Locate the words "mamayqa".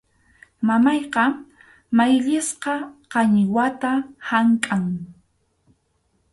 0.67-1.23